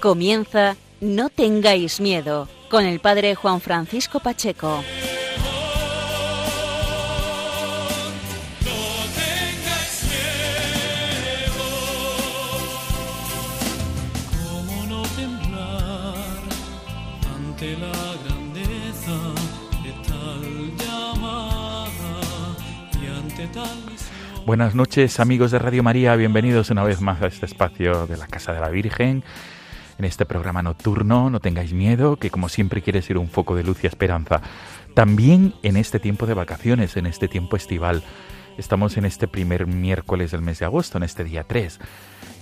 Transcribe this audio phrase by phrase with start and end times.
[0.00, 4.84] Comienza No tengáis miedo con el padre Juan Francisco Pacheco.
[14.40, 16.16] ¿Cómo no temblar
[17.34, 19.18] ante la grandeza
[19.82, 21.90] de tal llamada
[23.02, 24.46] y ante tal misión?
[24.46, 28.28] Buenas noches amigos de Radio María, bienvenidos una vez más a este espacio de la
[28.28, 29.24] Casa de la Virgen,
[29.98, 33.64] en este programa nocturno, no tengáis miedo, que como siempre quiere ser un foco de
[33.64, 34.40] luz y esperanza.
[34.94, 38.02] También en este tiempo de vacaciones, en este tiempo estival.
[38.56, 41.78] Estamos en este primer miércoles del mes de agosto, en este día 3.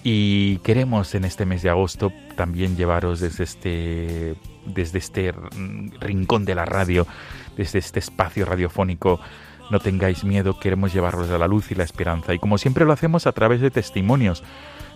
[0.05, 5.35] Y queremos en este mes de agosto también llevaros desde este, desde este
[6.01, 7.07] rincón de la radio,
[7.57, 9.21] desde este espacio radiofónico,
[9.71, 12.33] no tengáis miedo, queremos llevaros a la luz y la esperanza.
[12.35, 14.45] Y como siempre lo hacemos a través de testimonios,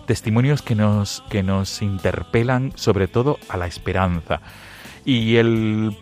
[0.05, 4.41] testimonios que nos, que nos interpelan sobre todo a la esperanza.
[5.05, 5.97] Y el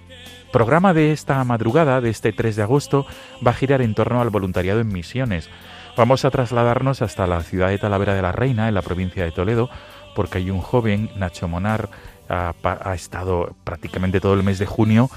[0.51, 3.05] programa de esta madrugada, de este 3 de agosto,
[3.45, 5.49] va a girar en torno al voluntariado en misiones.
[5.95, 9.31] Vamos a trasladarnos hasta la ciudad de Talavera de la Reina, en la provincia de
[9.31, 9.69] Toledo,
[10.15, 11.89] porque hay un joven, Nacho Monar,
[12.29, 15.09] ha, ha estado prácticamente todo el mes de junio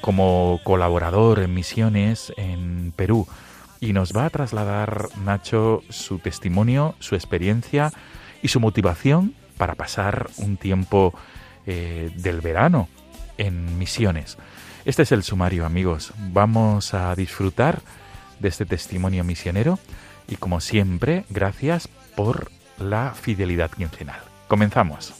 [0.00, 3.26] como colaborador en misiones en Perú
[3.80, 7.92] y nos va a trasladar Nacho su testimonio, su experiencia
[8.42, 11.14] y su motivación para pasar un tiempo
[11.66, 12.88] eh, del verano
[13.38, 14.38] en misiones.
[14.84, 16.12] Este es el sumario amigos.
[16.32, 17.80] Vamos a disfrutar
[18.38, 19.78] de este testimonio misionero
[20.28, 24.20] y como siempre, gracias por la fidelidad quincenal.
[24.48, 25.12] Comenzamos.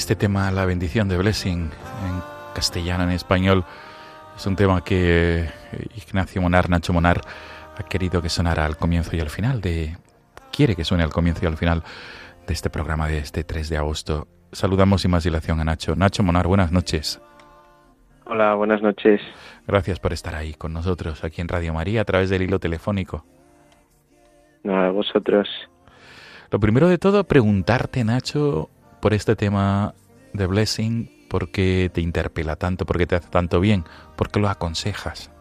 [0.00, 2.22] Este tema, la bendición de Blessing, en
[2.54, 3.66] castellano, en español,
[4.34, 7.20] es un tema que eh, Ignacio Monar, Nacho Monar,
[7.76, 9.98] ha querido que sonara al comienzo y al final de...
[10.50, 11.82] Quiere que suene al comienzo y al final
[12.46, 14.26] de este programa de este 3 de agosto.
[14.52, 15.94] Saludamos sin más dilación a Nacho.
[15.94, 17.20] Nacho Monar, buenas noches.
[18.24, 19.20] Hola, buenas noches.
[19.66, 23.26] Gracias por estar ahí con nosotros, aquí en Radio María, a través del hilo telefónico.
[24.64, 25.46] Nada, vosotros.
[26.50, 28.70] Lo primero de todo, preguntarte, Nacho,
[29.00, 29.94] por este tema
[30.32, 32.86] de Blessing, ¿por qué te interpela tanto?
[32.86, 33.84] ¿Por qué te hace tanto bien?
[34.16, 35.32] ¿Por qué lo aconsejas?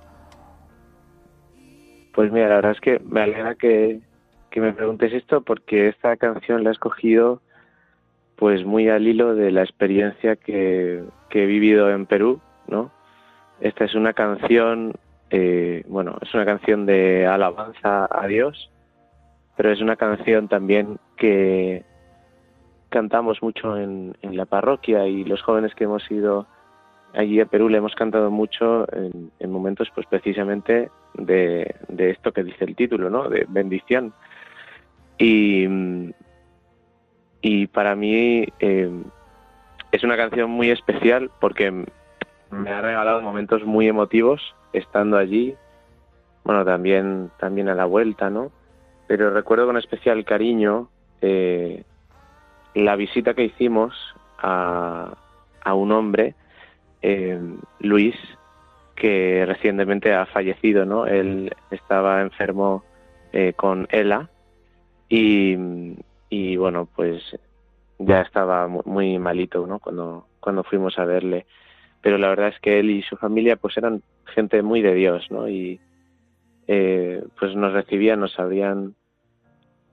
[2.14, 4.00] Pues mira, la verdad es que me alegra que,
[4.50, 7.42] que me preguntes esto porque esta canción la he escogido
[8.36, 12.90] pues muy al hilo de la experiencia que, que he vivido en Perú, ¿no?
[13.60, 14.94] Esta es una canción,
[15.30, 18.72] eh, bueno, es una canción de alabanza a Dios,
[19.58, 21.84] pero es una canción también que
[22.90, 26.48] cantamos mucho en, en la parroquia y los jóvenes que hemos ido
[27.14, 32.44] allí a Perú le hemos cantado mucho en, en momentos pues precisamente de, esto que
[32.44, 33.30] dice el título, ¿no?
[33.30, 34.14] De bendición.
[35.18, 35.68] Y,
[37.42, 38.92] y para mí eh,
[39.92, 41.72] es una canción muy especial porque
[42.52, 45.56] me ha regalado momentos muy emotivos estando allí,
[46.44, 48.52] bueno, también, también a la vuelta, ¿no?
[49.08, 50.90] Pero recuerdo con especial cariño
[51.22, 51.84] eh,
[52.86, 53.94] la visita que hicimos
[54.38, 55.14] a,
[55.64, 56.36] a un hombre,
[57.02, 57.40] eh,
[57.80, 58.16] Luis,
[58.96, 61.06] que recientemente ha fallecido, ¿no?
[61.06, 62.84] Él estaba enfermo
[63.32, 64.30] eh, con ELA
[65.08, 65.56] y,
[66.30, 67.24] y bueno, pues
[67.98, 69.80] ya estaba mu- muy malito, ¿no?
[69.80, 71.46] Cuando, cuando fuimos a verle.
[72.02, 75.30] Pero la verdad es que él y su familia pues eran gente muy de Dios,
[75.32, 75.48] ¿no?
[75.50, 75.80] Y
[76.68, 78.96] eh, pues nos recibían, nos abrían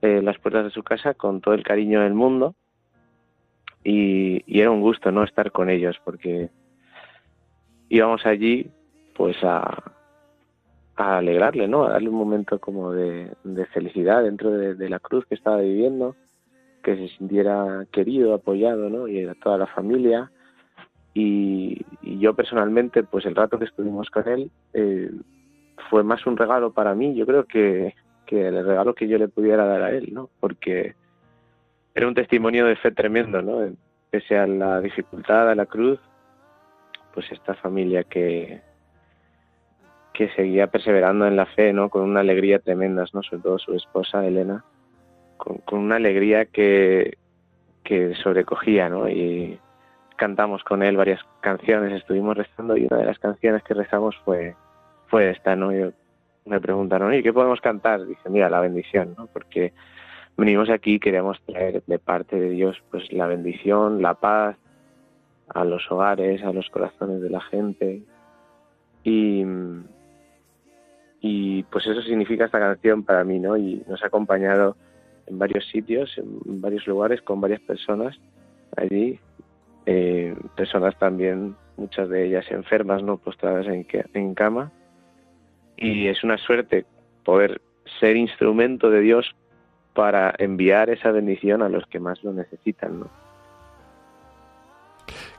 [0.02, 2.54] eh, las puertas de su casa con todo el cariño del mundo
[3.88, 5.22] y, era un gusto, ¿no?
[5.22, 6.50] Estar con ellos porque
[7.88, 8.68] íbamos allí
[9.14, 9.92] pues a,
[10.96, 11.84] a alegrarle, ¿no?
[11.84, 13.30] A darle un momento como de,
[13.72, 16.16] felicidad dentro de, de la cruz que estaba viviendo,
[16.82, 19.06] que se sintiera querido, apoyado, ¿no?
[19.06, 20.32] Y a toda la familia.
[21.14, 25.10] Y, y yo personalmente, pues el rato que estuvimos con él eh,
[25.88, 27.94] fue más un regalo para mí, yo creo que,
[28.26, 30.28] que el regalo que yo le pudiera dar a él, ¿no?
[30.40, 30.96] Porque
[31.96, 33.74] era un testimonio de fe tremendo, ¿no?
[34.10, 35.98] Pese a la dificultad, a la cruz,
[37.14, 38.60] pues esta familia que,
[40.12, 41.88] que seguía perseverando en la fe, ¿no?
[41.88, 43.22] Con una alegría tremenda, ¿no?
[43.22, 44.62] Sobre todo su esposa, Elena,
[45.38, 47.16] con, una alegría que,
[47.82, 49.08] que sobrecogía, ¿no?
[49.08, 49.58] Y
[50.16, 54.54] cantamos con él varias canciones, estuvimos rezando y una de las canciones que rezamos fue,
[55.06, 55.70] fue esta, ¿no?
[56.44, 58.04] Me preguntaron, ¿y qué podemos cantar?
[58.04, 59.28] Dice, mira, la bendición, ¿no?
[59.28, 59.72] Porque
[60.36, 64.56] venimos aquí queremos traer de parte de Dios, pues la bendición, la paz
[65.48, 68.02] a los hogares, a los corazones de la gente.
[69.04, 69.44] Y,
[71.20, 73.56] y pues eso significa esta canción para mí, ¿no?
[73.56, 74.76] Y nos ha acompañado
[75.26, 78.18] en varios sitios, en varios lugares, con varias personas
[78.76, 79.18] allí,
[79.86, 83.16] eh, personas también, muchas de ellas enfermas, ¿no?
[83.16, 84.72] Postradas en, en cama.
[85.76, 86.84] Y es una suerte
[87.24, 87.60] poder
[88.00, 89.34] ser instrumento de Dios
[89.96, 93.08] para enviar esa bendición a los que más lo necesitan, ¿no?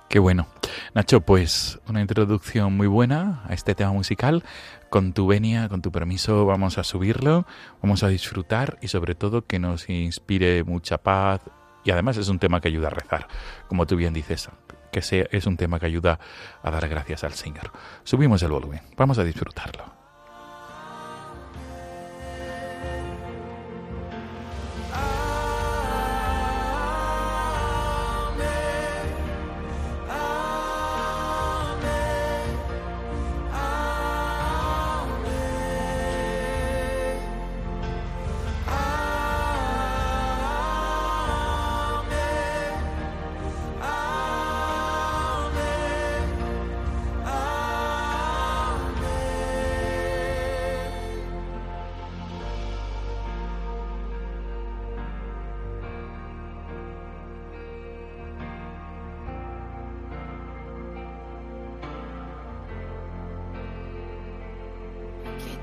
[0.10, 0.48] Qué bueno.
[0.94, 4.44] Nacho, pues una introducción muy buena a este tema musical.
[4.90, 7.46] Con tu venia, con tu permiso, vamos a subirlo,
[7.82, 11.42] vamos a disfrutar y sobre todo que nos inspire mucha paz.
[11.84, 13.28] Y además es un tema que ayuda a rezar,
[13.68, 14.50] como tú bien dices,
[14.92, 16.20] que sea, es un tema que ayuda
[16.64, 17.72] a dar gracias al Señor.
[18.04, 19.97] Subimos el volumen, vamos a disfrutarlo.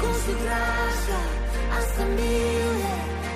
[0.00, 1.18] con su gracia
[1.76, 2.74] hasta mil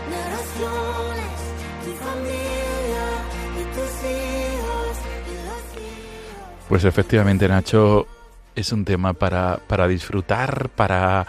[0.09, 1.38] generaciones,
[1.85, 3.06] tu familia
[3.61, 4.97] y tus hijos
[5.44, 6.66] los hijos.
[6.68, 8.06] Pues efectivamente, Nacho,
[8.54, 11.26] es un tema para, para disfrutar, para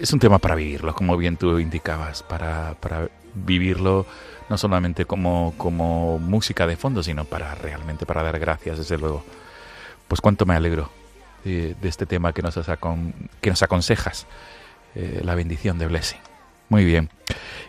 [0.00, 4.06] es un tema para vivirlo, como bien tú indicabas, para, para vivirlo
[4.48, 9.24] no solamente como, como música de fondo, sino para realmente para dar gracias, desde luego.
[10.08, 10.90] Pues cuánto me alegro
[11.46, 14.26] de, este tema que nos, acon- que nos aconsejas,
[14.94, 16.20] eh, la bendición de Blessing.
[16.68, 17.10] Muy bien.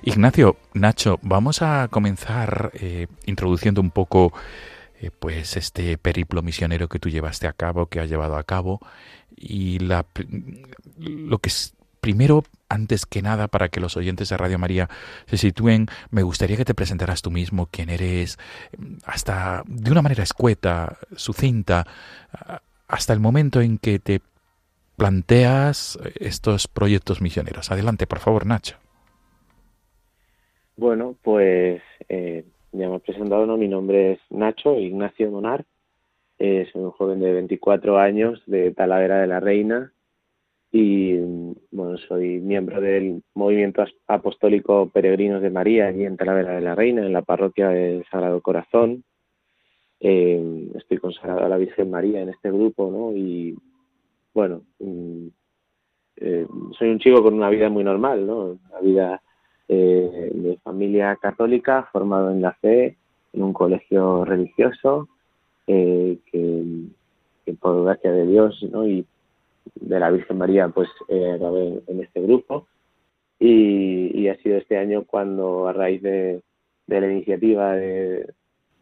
[0.02, 4.34] Ignacio, Nacho, vamos a comenzar eh, introduciendo un poco
[5.00, 8.80] eh, pues este periplo misionero que tú llevaste a cabo, que has llevado a cabo
[9.36, 10.06] y la,
[10.98, 14.90] lo que es primero antes que nada, para que los oyentes de Radio María
[15.28, 18.40] se sitúen, me gustaría que te presentaras tú mismo, quién eres,
[19.06, 21.86] hasta de una manera escueta, sucinta,
[22.88, 24.22] hasta el momento en que te
[24.96, 27.72] planteas estos proyectos misioneros.
[27.72, 28.78] Adelante, por favor, Nacho.
[30.76, 33.58] Bueno, pues eh, ya me he presentado, ¿no?
[33.58, 35.66] Mi nombre es Nacho Ignacio Monar.
[36.40, 39.92] Eh, soy un joven de 24 años de Talavera de la Reina
[40.72, 41.16] y
[41.72, 47.06] bueno, soy miembro del movimiento apostólico Peregrinos de María allí en Talavera de la Reina,
[47.06, 49.04] en la parroquia del Sagrado Corazón.
[50.00, 53.16] Eh, estoy consagrado a la Virgen María en este grupo, ¿no?
[53.16, 53.58] Y
[54.34, 55.28] bueno, mm,
[56.18, 58.60] eh, soy un chico con una vida muy normal, ¿no?
[58.70, 59.22] Una vida
[59.70, 62.98] eh, de familia católica, formado en la fe,
[63.34, 65.10] en un colegio religioso,
[65.68, 66.64] eh, que,
[67.46, 68.88] que, por gracia de Dios ¿no?
[68.88, 69.06] y
[69.76, 72.68] de la Virgen María, pues eh, en este grupo.
[73.40, 76.42] Y, y, ha sido este año cuando, a raíz de
[76.88, 78.34] la iniciativa de,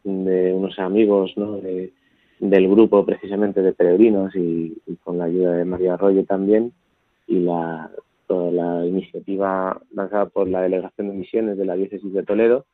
[0.05, 1.57] de, unos amigos ¿no?
[1.57, 1.91] de,
[2.39, 6.71] del grupo precisamente de peregrinos y, con la ayuda de María Arroyo también
[7.27, 7.91] y la,
[8.27, 12.65] toda la iniciativa lanzada por la Delegación de Misiones de la Diócesis de Toledo,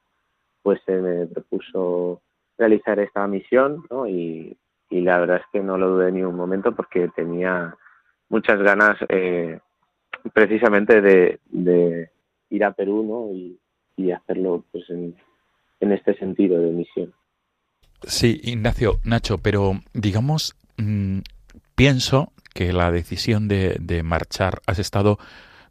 [0.62, 2.22] pues se me propuso
[2.58, 4.08] realizar esta misión ¿no?
[4.08, 4.56] y,
[4.90, 7.76] y la verdad es que no lo dudé ni un momento porque tenía
[8.30, 9.60] muchas ganas eh,
[10.34, 12.10] precisamente de, de,
[12.50, 13.34] ir a Perú ¿no?
[13.34, 13.58] y,
[13.98, 15.16] y hacerlo pues en,
[15.80, 17.14] en, este sentido de misión.
[18.03, 21.20] Sí, Ignacio, Nacho, pero digamos, mmm,
[21.75, 25.20] pienso que la decisión de, de, marchar, has estado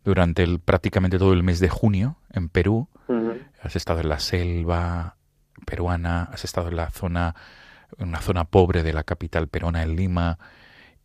[0.05, 3.39] durante el, prácticamente todo el mes de junio en Perú, uh -huh.
[3.63, 5.17] has estado en la selva
[5.67, 7.35] peruana, has estado en la zona,
[7.99, 10.39] una zona pobre de la capital peruana, en Lima,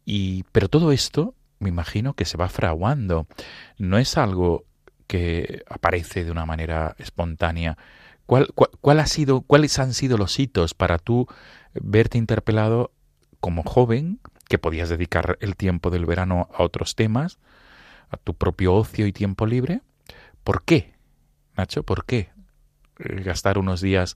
[0.05, 3.27] y, pero todo esto me imagino que se va fraguando.
[3.77, 4.65] No es algo
[5.08, 7.77] que aparece de una manera espontánea.
[8.25, 11.27] ¿Cuál, cuál, cuál ha sido, ¿Cuáles han sido los hitos para tú
[11.74, 12.91] verte interpelado
[13.39, 17.39] como joven, que podías dedicar el tiempo del verano a otros temas,
[18.10, 19.82] a tu propio ocio y tiempo libre?
[20.44, 20.94] ¿Por qué,
[21.58, 21.84] Nacho?
[21.84, 22.29] ¿Por qué
[22.98, 24.15] gastar unos días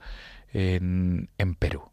[0.53, 1.83] en, en Perú?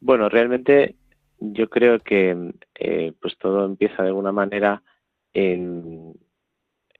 [0.00, 0.96] Bueno, realmente
[1.38, 4.82] yo creo que eh, pues todo empieza de alguna manera
[5.32, 6.14] en,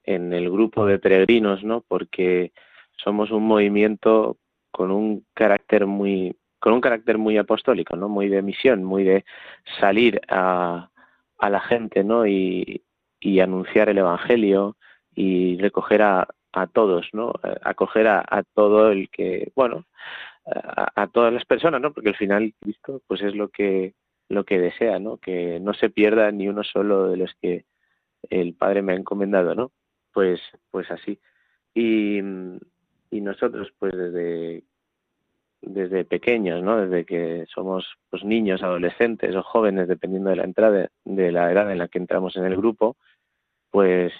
[0.03, 1.81] en el grupo de peregrinos, ¿no?
[1.81, 2.51] Porque
[2.97, 4.37] somos un movimiento
[4.71, 8.07] con un carácter muy con un carácter muy apostólico, ¿no?
[8.07, 9.25] Muy de misión, muy de
[9.81, 10.89] salir a,
[11.37, 12.25] a la gente, ¿no?
[12.25, 12.83] Y,
[13.19, 14.77] y anunciar el evangelio
[15.13, 17.33] y recoger a, a todos, ¿no?
[17.63, 19.85] Acoger a, a todo el que, bueno,
[20.45, 21.91] a, a, todas las personas, ¿no?
[21.91, 23.93] Porque al final Cristo, pues es lo que
[24.29, 25.17] lo que desea, ¿no?
[25.17, 27.65] Que no se pierda ni uno solo de los que
[28.29, 29.71] el Padre me ha encomendado, ¿no?
[30.13, 31.19] Pues, pues así.
[31.73, 32.21] Y,
[33.13, 34.63] y nosotros, pues desde
[35.61, 36.77] desde pequeños, ¿no?
[36.85, 41.71] Desde que somos pues niños, adolescentes o jóvenes, dependiendo de la entrada, de la edad
[41.71, 42.97] en la que entramos en el grupo,
[43.71, 44.11] pues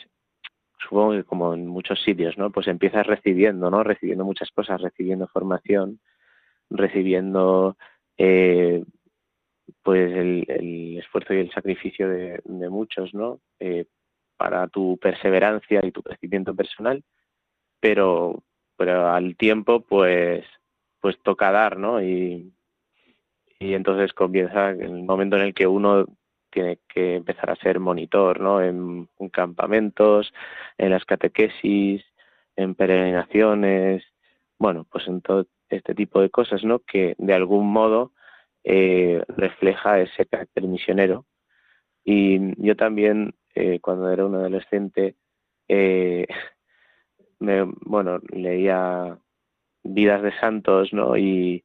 [0.80, 2.52] supongo que como en muchos sitios, ¿no?
[2.52, 3.84] Pues empiezas recibiendo, ¿no?
[3.84, 6.00] Recibiendo muchas cosas, recibiendo formación,
[6.70, 7.78] recibiendo
[8.18, 8.84] eh,
[9.82, 13.40] pues el, el, esfuerzo y el sacrificio de, de muchos, ¿no?
[13.60, 13.86] Eh,
[14.38, 17.04] para tu perseverancia y tu crecimiento personal,
[17.84, 18.44] pero,
[18.78, 20.46] pero al tiempo, pues,
[21.00, 22.02] pues toca dar, ¿no?
[22.02, 22.54] Y,
[23.60, 26.06] y entonces comienza el momento en el que uno
[26.50, 28.62] tiene que empezar a ser monitor, ¿no?
[28.62, 30.34] En, en campamentos,
[30.78, 32.04] en las catequesis,
[32.56, 34.04] en peregrinaciones,
[34.60, 36.80] bueno, pues en todo este tipo de cosas, ¿no?
[36.80, 38.14] Que de algún modo
[38.64, 41.26] eh, refleja ese carácter misionero.
[42.04, 45.16] Y yo también, eh, cuando era un adolescente,
[45.68, 46.28] eh,
[47.40, 49.18] me, bueno, leía
[49.84, 51.18] vidas de santos, ¿no?
[51.18, 51.64] Y,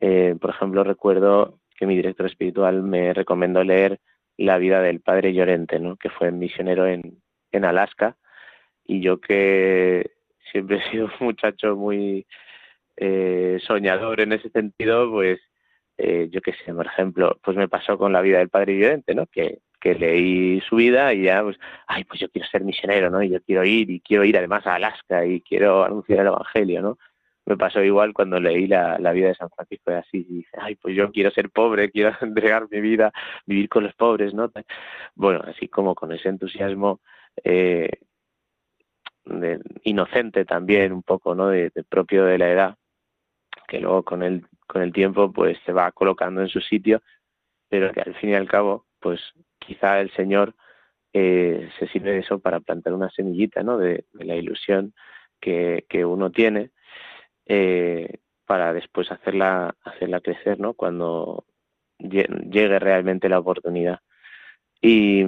[0.00, 4.00] eh, por ejemplo, recuerdo que mi director espiritual me recomendó leer
[4.36, 5.96] la vida del padre Llorente, ¿no?
[5.96, 8.16] Que fue misionero en, en Alaska.
[8.84, 10.12] Y yo que
[10.50, 12.26] siempre he sido un muchacho muy
[12.96, 15.40] eh, soñador en ese sentido, pues
[15.98, 19.14] eh, yo qué sé, por ejemplo, pues me pasó con la vida del padre Llorente,
[19.14, 19.26] ¿no?
[19.26, 21.58] Que, que leí su vida y ya, pues,
[21.88, 23.20] ay, pues yo quiero ser misionero, ¿no?
[23.20, 26.82] Y yo quiero ir y quiero ir además a Alaska y quiero anunciar el Evangelio,
[26.82, 26.98] ¿no?
[27.46, 30.56] Me pasó igual cuando leí la, la vida de San Francisco de Asís y dije,
[30.60, 33.12] ay, pues yo quiero ser pobre, quiero entregar mi vida,
[33.44, 34.52] vivir con los pobres, ¿no?
[35.16, 37.00] Bueno, así como con ese entusiasmo,
[37.42, 37.90] eh,
[39.82, 41.48] inocente también un poco, ¿no?
[41.48, 42.76] De, de propio de la edad,
[43.66, 47.02] que luego con el con el tiempo pues se va colocando en su sitio,
[47.68, 49.20] pero que al fin y al cabo pues
[49.66, 50.54] quizá el Señor
[51.12, 53.78] eh, se sirve de eso para plantar una semillita, ¿no?
[53.78, 54.94] De, la ilusión
[55.40, 56.70] que, que uno tiene
[57.46, 60.74] eh, para después hacerla hacerla crecer, ¿no?
[60.74, 61.44] Cuando
[61.98, 64.00] lle- llegue realmente la oportunidad.
[64.80, 65.24] Y,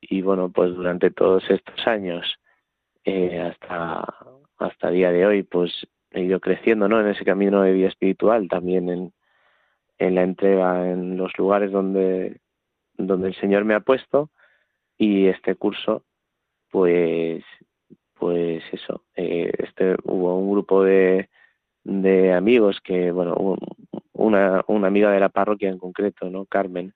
[0.00, 2.38] y bueno, pues durante todos estos años
[3.04, 4.04] eh, hasta
[4.58, 7.00] hasta día de hoy, pues he ido creciendo, ¿no?
[7.00, 9.12] En ese camino de vida espiritual, también en,
[9.98, 12.40] en la entrega en los lugares donde
[13.06, 14.30] donde el Señor me ha puesto
[14.98, 16.04] y este curso,
[16.70, 17.44] pues
[18.18, 21.28] pues eso, eh, este hubo un grupo de
[21.84, 23.58] de amigos que, bueno, un-
[24.12, 26.44] una, una amiga de la parroquia en concreto, ¿no?
[26.46, 26.92] Carmen,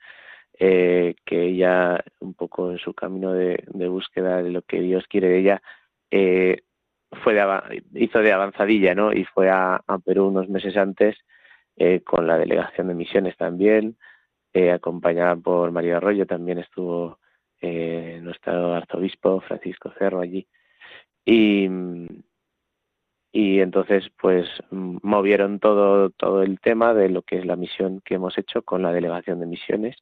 [0.58, 5.06] eh, que ella un poco en su camino de, de búsqueda de lo que Dios
[5.08, 5.62] quiere de ella,
[6.10, 6.62] eh,
[7.22, 9.12] fue de, hizo de avanzadilla, ¿no?
[9.12, 11.16] Y fue a, a Perú unos meses antes
[11.76, 13.96] eh, con la delegación de misiones también,
[14.54, 17.18] eh, acompañada por María Arroyo, también estuvo
[17.60, 20.46] eh, nuestro arzobispo Francisco Cerro allí.
[21.24, 21.68] Y,
[23.32, 28.14] y entonces pues movieron todo todo el tema de lo que es la misión que
[28.14, 29.96] hemos hecho con la delegación de misiones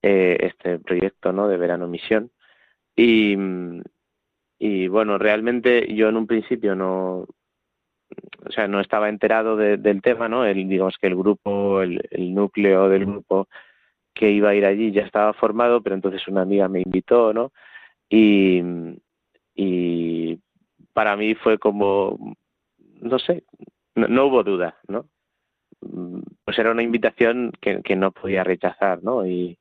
[0.00, 2.30] eh, este proyecto no de verano misión
[2.96, 3.36] y
[4.58, 7.26] y bueno realmente yo en un principio no
[8.46, 12.00] o sea no estaba enterado de- del tema no el digamos que el grupo el,
[12.34, 13.48] núcleo del grupo
[14.14, 17.52] que iba a ir allí ya estaba formado pero entonces una amiga me invitó no
[17.96, 18.62] y
[20.94, 22.36] para mí fue como,
[23.00, 23.44] no sé,
[23.94, 25.06] no, hubo duda, ¿no?
[26.44, 29.26] Pues era una invitación que, no podía rechazar, ¿no?
[29.26, 29.58] Y,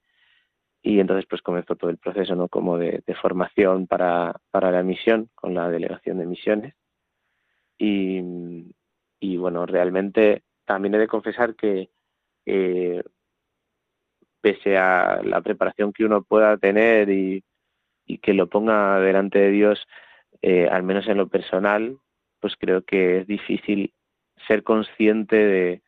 [0.82, 2.48] y entonces pues comenzó todo el proceso, ¿no?
[2.48, 6.76] Como de, de formación para, para la misión con la delegación de misiones.
[7.78, 8.22] Y,
[9.20, 11.90] y bueno, realmente también he de confesar que
[12.46, 13.04] eh,
[14.42, 17.44] pese a la preparación que uno pueda tener y,
[18.22, 19.88] que lo ponga delante de Dios,
[20.42, 21.98] eh, al menos en lo personal,
[22.42, 23.94] pues creo que es difícil
[24.48, 25.82] ser consciente de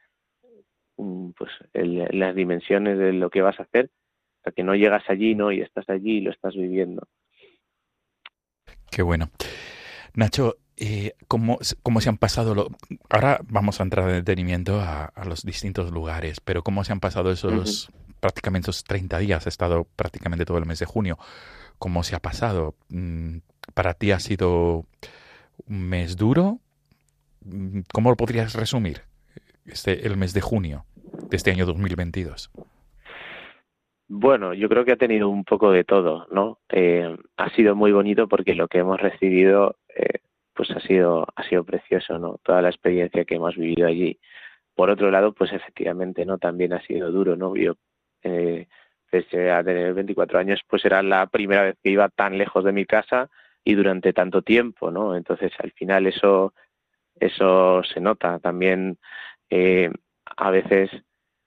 [0.97, 3.89] mm, pues el- las dimensiones de lo que vas a hacer
[4.37, 5.51] hasta que no llegas allí, ¿no?
[5.51, 7.05] Y estás allí y lo estás viviendo.
[8.89, 9.29] Qué bueno.
[10.13, 12.55] Nacho, eh, ¿cómo, cómo se han pasado?
[12.55, 12.67] Lo...
[13.09, 16.99] Ahora vamos a entrar en detenimiento a, a los distintos lugares, pero ¿cómo se han
[16.99, 19.45] pasado esos prácticamente esos 30 días?
[19.45, 21.17] He estado prácticamente todo el mes de junio.
[21.77, 22.75] ¿Cómo se ha pasado?
[22.89, 23.37] Mm,
[23.73, 24.85] ¿Para ti ha sido
[25.67, 26.59] un mes duro?
[27.41, 29.01] Mm, ¿Cómo lo podrías resumir?
[29.65, 30.85] Este, el mes de junio
[31.29, 32.51] de este año 2022.
[34.07, 36.59] Bueno, yo creo que ha tenido un poco de todo, ¿no?
[36.69, 39.77] Eh, ha sido muy bonito porque lo que hemos recibido,
[40.55, 42.39] pues ha sido, ha sido precioso, ¿no?
[42.43, 44.19] Toda la experiencia que hemos vivido allí.
[44.75, 46.37] Por otro lado, pues efectivamente, ¿no?
[46.37, 47.55] También ha sido duro, ¿no?
[47.55, 47.75] Yo,
[48.23, 48.67] eh,
[49.09, 52.71] pese a tener 24 años, pues era la primera vez que iba tan lejos de
[52.71, 53.29] mi casa
[53.63, 55.15] y durante tanto tiempo, ¿no?
[55.15, 56.53] Entonces, al final eso,
[57.19, 58.39] eso se nota.
[58.39, 58.97] También,
[59.49, 59.91] eh,
[60.37, 60.89] a veces,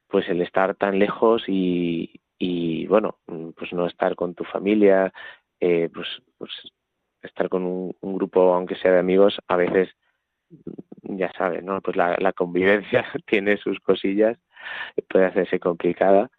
[0.09, 3.19] pues el estar tan lejos y, y bueno,
[3.57, 5.13] pues no estar con tu familia,
[5.61, 6.53] eh, pues, pues
[7.23, 9.91] estar con un, grupo, aunque sea de amigos, a veces,
[11.03, 11.81] ya sabes, ¿no?
[11.81, 14.39] Pues la, convivencia tiene sus cosillas,
[15.09, 16.31] puede hacerse complicada,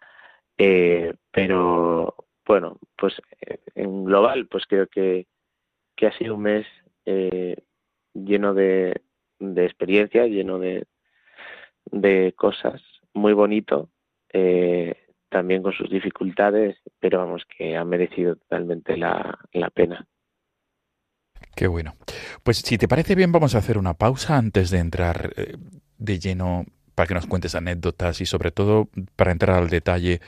[0.58, 2.14] eh, pero
[2.46, 5.26] bueno, pues eh, en global, pues creo que,
[5.96, 6.66] que ha sido un mes
[7.06, 7.56] eh,
[8.14, 9.00] lleno de,
[9.38, 10.86] de experiencia, lleno de,
[11.86, 12.82] de cosas,
[13.14, 13.90] muy bonito,
[14.32, 14.94] eh,
[15.28, 19.38] también con sus dificultades, pero vamos, que ha merecido totalmente la
[19.72, 20.08] pena.
[21.54, 21.96] Qué bueno.
[22.42, 25.56] Pues si te parece bien, vamos a hacer una pausa antes de entrar eh,
[25.98, 30.20] de lleno para que nos cuentes anécdotas y sobre todo para entrar al detalle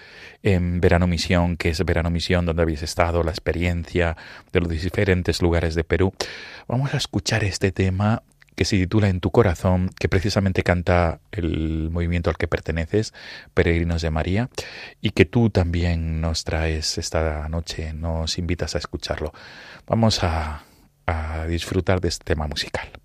[0.43, 4.17] en Verano Misión, que es Verano Misión, donde habéis estado, la experiencia
[4.53, 6.15] de los diferentes lugares de Perú.
[6.69, 8.23] Vamos a escuchar este tema
[8.55, 13.13] que se titula En tu corazón, que precisamente canta el movimiento al que perteneces,
[13.55, 14.49] Peregrinos de María,
[15.01, 19.33] y que tú también nos traes esta noche, nos invitas a escucharlo.
[19.87, 20.65] Vamos a,
[21.07, 23.02] a disfrutar de este tema musical.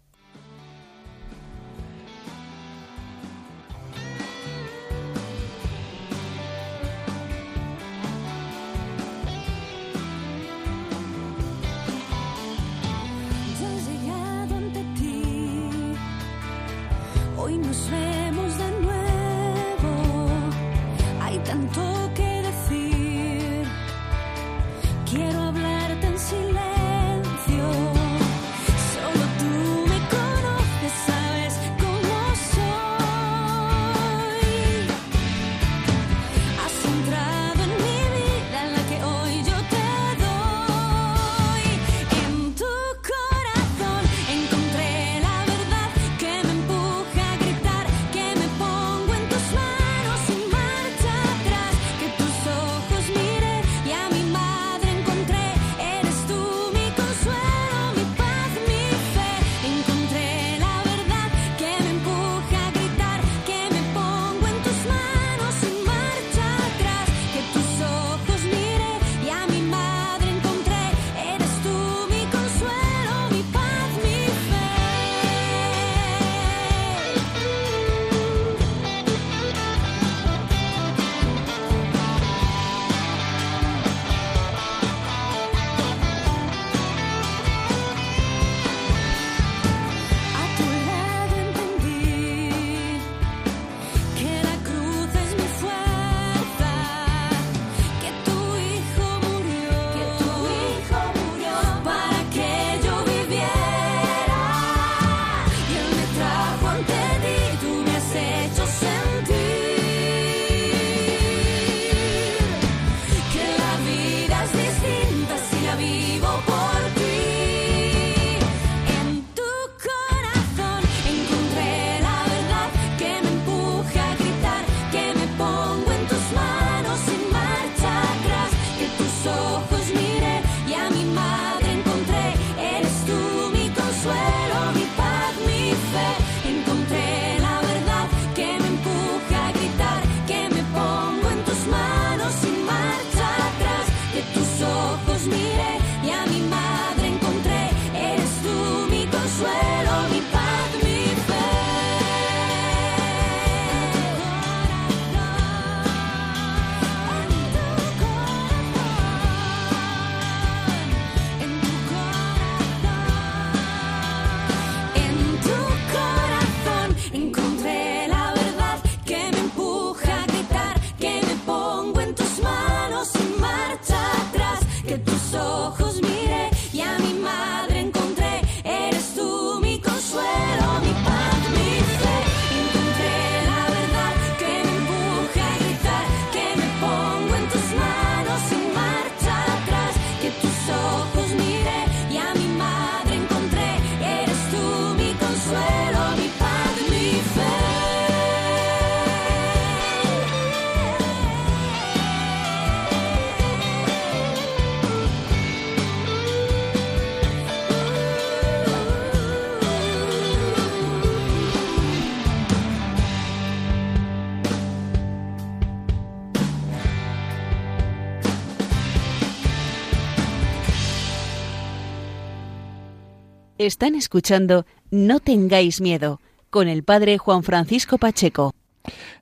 [223.67, 228.53] Están escuchando No tengáis miedo con el padre Juan Francisco Pacheco.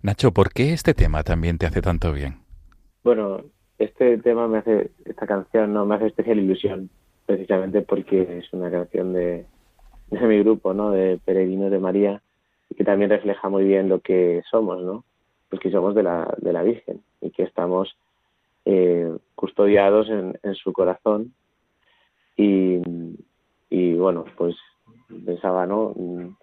[0.03, 2.36] Nacho, ¿por qué este tema también te hace tanto bien?
[3.03, 3.41] Bueno,
[3.79, 6.91] este tema me hace, esta canción no me hace especial ilusión,
[7.25, 9.47] precisamente porque es una canción de,
[10.12, 10.91] de mi grupo, ¿no?
[10.91, 12.21] De Peregrinos de María,
[12.69, 15.05] y que también refleja muy bien lo que somos, ¿no?
[15.49, 17.97] Pues que somos de la, de la Virgen y que estamos
[18.65, 21.34] eh, custodiados en, en su corazón.
[22.38, 22.79] Y,
[23.75, 24.55] y bueno, pues
[25.25, 25.88] pensaba, ¿no?
[25.89, 26.38] Un-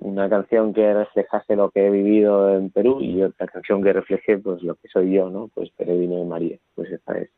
[0.00, 4.38] una canción que reflejase lo que he vivido en Perú y otra canción que refleje
[4.38, 5.48] pues lo que soy yo, ¿no?
[5.54, 7.30] Pues Peregrino de María, pues esta es.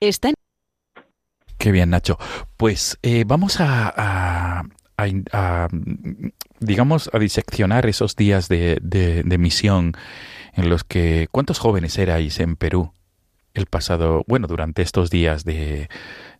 [0.00, 0.34] Están
[1.58, 2.18] Qué bien, Nacho.
[2.56, 4.64] Pues eh, vamos a, a-
[5.32, 5.68] a
[6.60, 9.92] digamos, a diseccionar esos días de, de- de misión
[10.54, 11.26] en los que...
[11.32, 12.92] ¿Cuántos jóvenes erais en Perú
[13.54, 15.88] el pasado, bueno, durante estos días de,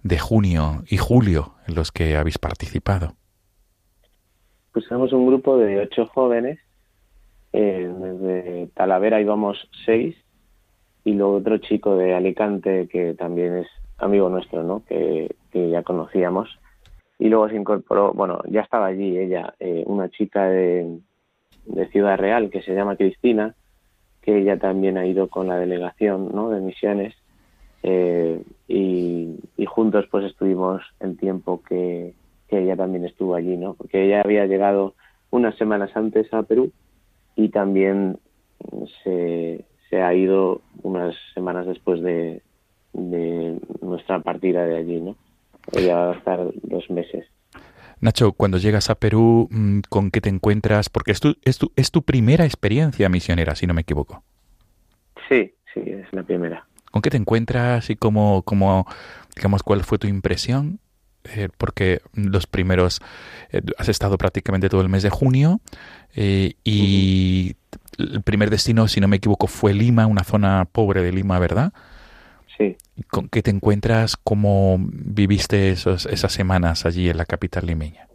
[0.03, 3.15] de junio y julio en los que habéis participado?
[4.73, 6.59] Pues somos un grupo de ocho jóvenes,
[7.53, 10.17] eh, desde Talavera íbamos seis
[11.05, 14.85] y luego otro chico de Alicante que también es amigo nuestro, ¿no?
[14.85, 16.59] Que, que ya conocíamos.
[17.19, 21.01] Y luego se incorporó, bueno, ya estaba allí ella, eh, una chica de,
[21.67, 23.57] de Ciudad Real que se llama Cristina,
[24.29, 26.29] que ella también ha ido con la delegación.
[26.29, 27.15] De misiones.
[27.83, 32.13] eh, y, juntos pues estuvimos el tiempo que,
[32.49, 33.73] que ella también estuvo allí, ¿no?
[33.73, 34.95] Porque ella había llegado
[35.31, 36.73] unas semanas antes a Perú
[37.37, 38.19] y también
[39.03, 42.43] se, se ha ido unas semanas después de,
[42.93, 45.17] de nuestra partida de allí, ¿no?
[45.73, 47.25] Ella va a estar dos meses.
[48.01, 50.89] Nacho, cuando llegas a Perú, mm, ¿con qué te encuentras?
[50.89, 54.23] Porque es tu, es tu, es tu primera experiencia misionera, si no me equivoco.
[55.29, 56.67] Sí, sí, es la primera.
[56.91, 58.87] ¿Con qué te encuentras y cómo, cómo
[59.35, 60.81] digamos, cuál fue tu impresión?
[61.25, 63.01] Eh, porque los primeros,
[63.51, 65.61] eh, has estado prácticamente todo el mes de junio
[66.15, 67.57] eh, y
[67.99, 71.73] el primer destino, si no me equivoco, fue Lima, una zona pobre de Lima, ¿verdad?
[72.57, 72.77] Sí.
[73.11, 74.17] ¿Con qué te encuentras?
[74.17, 78.09] ¿Cómo viviste esos, esas semanas allí en la capital limeña?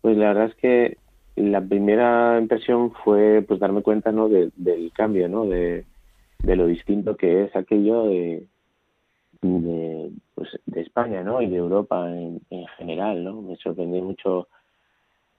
[0.00, 0.98] Pues la verdad es que
[1.36, 5.86] la primera impresión fue pues darme cuenta no de- del cambio no de,
[6.42, 8.46] de lo distinto que es aquello de,
[9.42, 14.48] de, pues, de España no y de Europa en, en general no me sorprendió mucho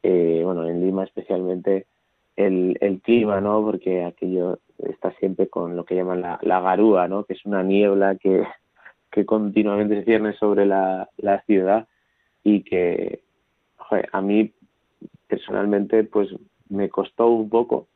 [0.04, 1.88] eh, bueno en Lima especialmente
[2.36, 7.08] el, el clima no porque aquello está siempre con lo que llaman la, la garúa
[7.08, 8.44] no que es una niebla que
[9.16, 11.88] que continuamente se cierne sobre la, la ciudad
[12.44, 13.22] y que
[14.12, 14.52] a mí
[15.28, 16.28] personalmente pues
[16.68, 17.88] me costó un poco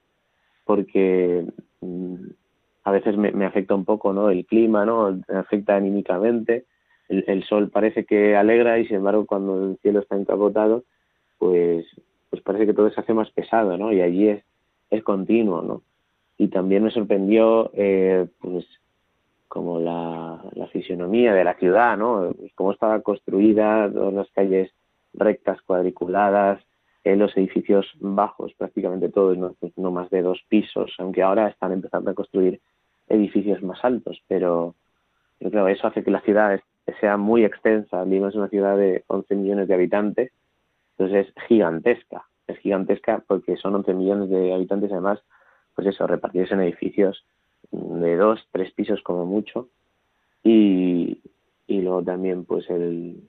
[0.63, 1.45] porque
[1.81, 2.15] mm,
[2.85, 6.65] a veces me, me afecta un poco no el clima no me afecta anímicamente
[7.09, 10.85] el, el sol parece que alegra y sin embargo cuando el cielo está encapotado
[11.37, 11.85] pues
[12.29, 14.43] pues parece que todo se hace más pesado no y allí es
[14.89, 15.81] es continuo no
[16.39, 18.65] y también me sorprendió eh, pues
[19.49, 22.33] como la, la fisionomía de la ciudad, ¿no?
[22.55, 24.71] Cómo estaba construida, todas las calles
[25.13, 26.63] rectas, cuadriculadas,
[27.03, 29.53] eh, los edificios bajos, prácticamente todos, ¿no?
[29.59, 32.61] Pues no más de dos pisos, aunque ahora están empezando a construir
[33.09, 34.75] edificios más altos, pero,
[35.39, 36.61] pero claro, eso hace que la ciudad
[37.01, 38.05] sea muy extensa.
[38.05, 40.31] Lima es una ciudad de 11 millones de habitantes,
[40.97, 45.19] entonces es gigantesca, es gigantesca porque son 11 millones de habitantes además,
[45.79, 47.23] pues eso, repartidos en edificios
[47.71, 49.69] de dos, tres pisos como mucho
[50.43, 51.21] y,
[51.67, 53.23] y luego también pues el,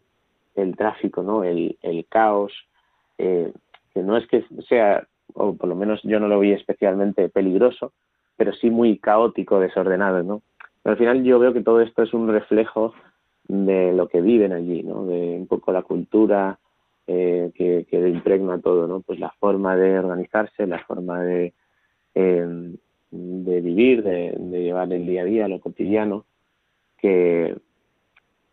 [0.56, 1.44] el tráfico, ¿no?
[1.44, 2.52] El, el caos,
[3.18, 3.52] eh,
[3.94, 7.92] que no es que sea, o por lo menos yo no lo vi especialmente peligroso,
[8.36, 10.42] pero sí muy caótico, desordenado, ¿no?
[10.82, 12.94] Pero al final yo veo que todo esto es un reflejo
[13.46, 15.04] de lo que viven allí, ¿no?
[15.04, 16.58] De un poco la cultura
[17.06, 19.02] eh, que, que impregna todo, ¿no?
[19.02, 21.54] Pues la forma de organizarse, la forma de,
[22.14, 22.74] eh,
[23.10, 26.24] de vivir, de, llevar el día a día, lo cotidiano,
[26.98, 27.56] que,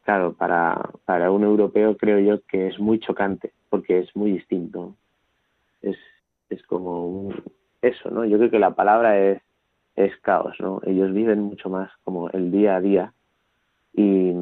[0.03, 4.95] claro, para, para un europeo creo yo que es muy chocante, porque es muy distinto.
[5.81, 5.97] Es,
[6.49, 7.29] es como
[7.81, 8.25] eso, ¿no?
[8.25, 9.41] Yo creo que la palabra es,
[9.95, 10.81] es caos, ¿no?
[10.85, 13.13] Ellos viven mucho más como el día a día
[13.93, 14.33] y,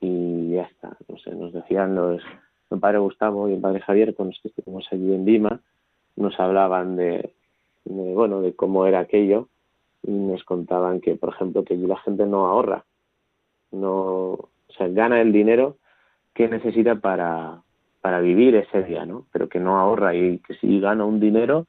[0.00, 0.96] y ya está.
[1.08, 2.22] No sé, nos decían los,
[2.70, 5.60] el padre Gustavo y el padre Javier con los que estuvimos allí en Lima,
[6.16, 7.34] nos hablaban de,
[7.84, 9.48] de, bueno, de cómo era aquello
[10.02, 12.84] y nos contaban que, por ejemplo, que allí la gente no ahorra,
[13.72, 15.76] no, o sea, gana el dinero
[16.34, 17.62] que necesita para,
[18.00, 19.26] para vivir ese día, ¿no?
[19.32, 21.66] Pero que no ahorra y que si gana un dinero,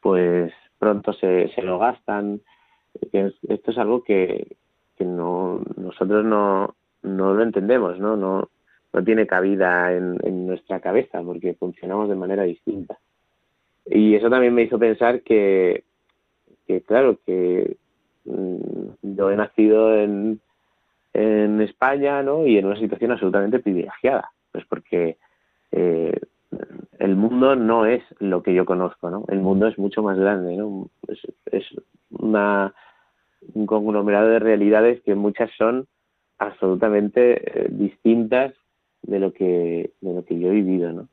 [0.00, 2.40] pues pronto se, se lo gastan.
[3.12, 4.56] Esto es algo que,
[4.96, 8.16] que no nosotros no, no lo entendemos, ¿no?
[8.16, 8.48] No,
[8.92, 12.98] no tiene cabida en, en nuestra cabeza porque funcionamos de manera distinta.
[13.86, 15.84] Y eso también me hizo pensar que,
[16.86, 17.76] claro, que
[18.24, 20.40] mm, yo he nacido en,
[21.12, 22.46] en España, ¿no?
[22.46, 25.18] Y en una situación absolutamente privilegiada, pues porque
[25.72, 26.18] eh,
[26.98, 29.24] el mundo no es lo que yo conozco, ¿no?
[29.28, 30.88] El mundo es mucho más grande, ¿no?
[31.08, 31.20] Es,
[31.52, 31.64] es
[32.10, 32.74] una,
[33.52, 35.86] un conglomerado de realidades que muchas son
[36.38, 38.54] absolutamente eh, distintas
[39.02, 41.08] de lo que de lo que yo he vivido, ¿no?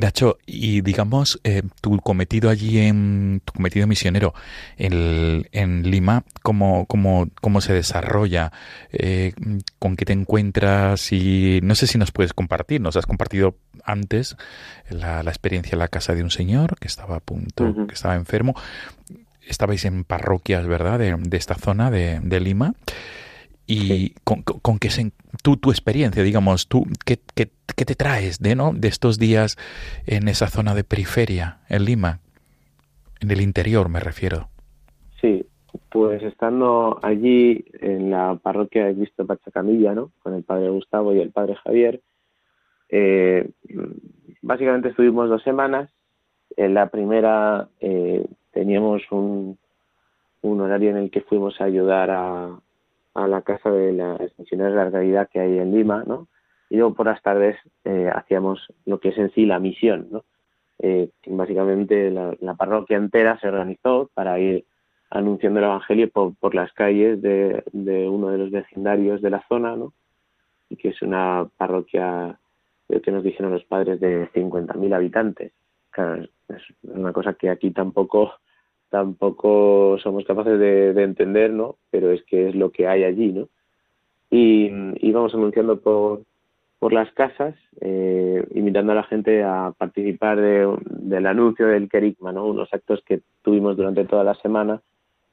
[0.00, 4.34] Nacho, y digamos, eh, tu cometido allí en tu cometido misionero
[4.76, 8.50] en, en Lima, ¿cómo, cómo, cómo se desarrolla?
[8.92, 9.34] Eh,
[9.78, 11.12] ¿Con qué te encuentras?
[11.12, 12.80] Y no sé si nos puedes compartir.
[12.80, 14.36] Nos has compartido antes
[14.88, 18.16] la, la experiencia en la casa de un señor que estaba a punto, que estaba
[18.16, 18.54] enfermo.
[19.46, 22.74] Estabais en parroquias, ¿verdad?, de, de esta zona de, de Lima.
[23.66, 24.14] Y Sí.
[24.24, 28.56] con, con, qué se, tú, tu experiencia, digamos, tú, ¿qué, qué, qué te traes de,
[28.56, 28.72] ¿no?
[28.74, 29.56] de estos días
[30.06, 32.18] en esa zona de periferia, en Lima?
[33.20, 34.48] En el interior, me refiero.
[35.20, 35.46] Sí,
[35.90, 40.10] pues estando allí en la parroquia de Cristo Pachacamilla, ¿no?
[40.22, 42.00] Con el padre Gustavo y el padre Javier,
[42.88, 43.50] eh,
[44.42, 45.90] básicamente estuvimos dos semanas.
[46.56, 49.58] En la primera eh, teníamos un,
[50.42, 52.58] un horario en el que fuimos a ayudar a,
[53.24, 56.28] a la casa de las misioneras de la caridad que hay en Lima, ¿no?
[56.68, 60.24] Y luego por las tardes eh, hacíamos lo que es en sí la misión, ¿no?
[60.78, 64.64] Eh, básicamente la, la parroquia entera se organizó para ir
[65.10, 69.44] anunciando el Evangelio por, por las calles de, de uno de los vecindarios de la
[69.48, 69.92] zona, ¿no?
[70.68, 72.38] Y que es una parroquia,
[73.02, 75.52] que nos dijeron los padres, de 50.000 habitantes.
[75.90, 78.34] Claro, es una cosa que aquí tampoco
[78.90, 81.76] tampoco somos capaces de, de entender, ¿no?
[81.90, 83.48] Pero es que es lo que hay allí, ¿no?
[84.30, 84.70] Y
[85.06, 86.22] íbamos anunciando por,
[86.78, 92.32] por las casas, eh, invitando a la gente a participar de- del anuncio del Kerigma,
[92.32, 92.46] ¿no?
[92.46, 94.80] Unos actos que tuvimos durante toda la semana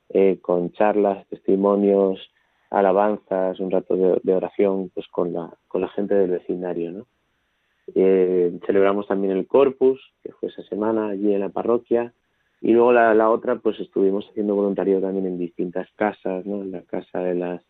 [0.09, 2.31] eh, con charlas, testimonios,
[2.69, 7.05] alabanzas, un rato de, de oración pues con la, con la gente del vecindario, ¿no?
[7.95, 12.13] Eh, celebramos también el Corpus, que fue esa semana allí en la parroquia,
[12.61, 16.61] y luego la, otra, pues estuvimos haciendo voluntariado también en distintas casas, ¿no?
[16.61, 17.61] En la casa de las,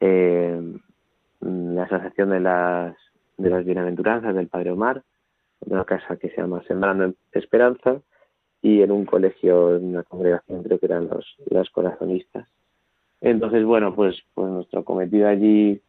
[0.00, 0.60] eh,
[1.40, 2.96] la asociación de las,
[3.36, 5.02] de las bienaventuranzas del Padre Omar,
[5.66, 8.00] en una casa que se llama Sembrando Esperanza,
[8.62, 12.48] y en un colegio, en una congregación, creo que eran los, los corazonistas.
[13.20, 15.80] Entonces, bueno, pues, pues nuestro cometido allí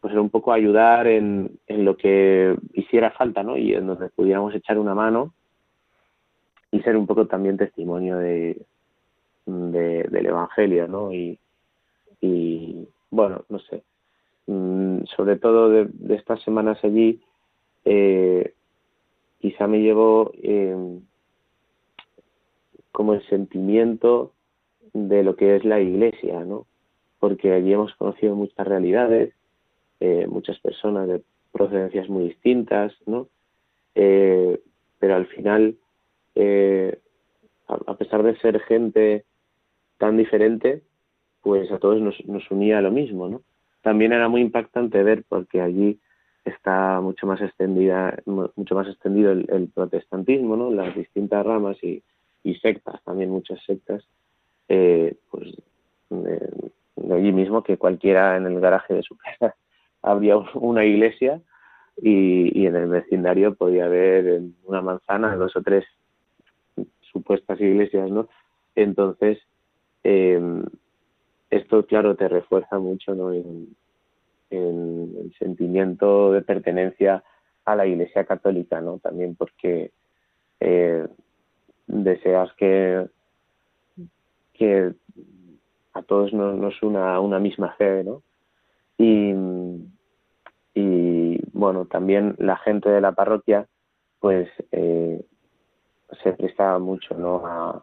[0.00, 3.56] pues era un poco ayudar en, en lo que hiciera falta, ¿no?
[3.56, 5.32] Y en donde pudiéramos echar una mano
[6.72, 8.60] y ser un poco también testimonio de,
[9.46, 11.12] de- del Evangelio, ¿no?
[11.12, 11.38] Y,
[13.10, 13.82] bueno, no sé,
[14.46, 17.20] Mm, sobre todo de, estas semanas allí,
[17.84, 18.52] eh,
[19.40, 20.76] quizá me llevó eh,
[22.92, 24.32] como el sentimiento
[24.92, 26.66] de lo que es la iglesia, ¿no?
[27.20, 29.34] Porque allí hemos conocido muchas realidades,
[30.00, 33.28] eh, muchas personas de procedencias muy distintas, ¿no?
[33.94, 34.60] Eh,
[34.98, 35.76] pero al final,
[36.40, 36.98] eh,
[37.68, 39.24] a, pesar de ser gente
[39.98, 40.82] tan diferente,
[41.42, 43.42] pues a todos nos, unía lo mismo, ¿no?
[43.82, 46.00] También era muy impactante ver porque allí
[46.44, 50.70] está mucho más extendida, mu- mucho más extendido el, protestantismo, ¿no?
[50.70, 52.02] Las distintas ramas y,
[52.62, 54.04] sectas, también muchas sectas,
[54.68, 55.54] eh, pues
[56.10, 59.54] de allí mismo que cualquiera en el garaje de su casa
[60.02, 61.40] habría un- una iglesia
[61.96, 65.84] y, en el vecindario podía haber una manzana dos o tres
[67.12, 68.28] supuestas iglesias, ¿no?
[68.74, 69.38] Entonces,
[70.04, 70.40] eh,
[71.50, 73.32] esto, claro, te refuerza mucho, ¿no?
[73.32, 73.76] En,
[74.50, 77.22] el sentimiento de pertenencia
[77.64, 78.98] a la Iglesia Católica, ¿no?
[78.98, 79.92] También porque
[80.58, 81.06] eh,
[81.86, 83.06] deseas que,
[84.54, 84.92] que
[85.92, 88.22] a todos nos, nos una una misma fe, ¿no?
[88.98, 89.32] Y,
[90.74, 93.68] y bueno, también la gente de la parroquia,
[94.18, 95.24] pues eh,
[96.22, 97.46] se prestaba mucho, ¿no?
[97.46, 97.82] A,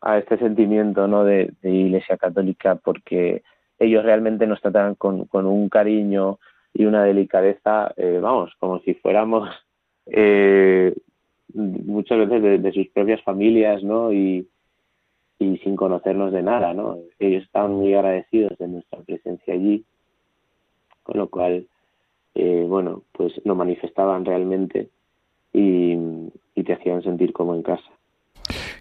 [0.00, 1.24] a, este sentimiento, ¿no?
[1.24, 3.42] De, Iglesia Católica, porque
[3.78, 6.38] ellos realmente nos trataban con, con un cariño
[6.74, 9.48] y una delicadeza, eh, vamos, como si fuéramos
[10.06, 10.94] eh,
[11.54, 14.12] muchas veces de, de sus propias familias, ¿no?
[14.12, 14.46] Y,
[15.38, 16.98] y sin conocernos de nada, ¿no?
[17.18, 19.84] Ellos estaban muy agradecidos de nuestra presencia allí,
[21.04, 21.66] con lo cual,
[22.34, 24.90] eh, bueno, pues lo manifestaban realmente
[25.52, 25.94] y,
[26.54, 27.82] y te hacían sentir como en casa.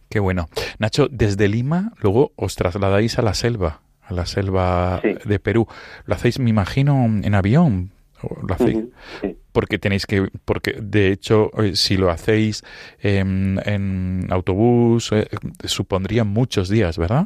[0.10, 0.48] Qué bueno.
[0.80, 5.10] Nacho, desde Lima, luego os trasladáis a la selva, a la selva Sí.
[5.28, 5.68] de Perú.
[6.06, 7.92] Lo hacéis, me imagino, en avión.
[8.24, 8.80] ¿O Lo hacéis?
[9.22, 9.38] Sí.
[9.52, 12.64] Porque tenéis que, porque de hecho, eh, si lo hacéis
[13.00, 15.28] en, en autobús, eh,
[15.66, 17.26] supondría muchos días, ¿verdad?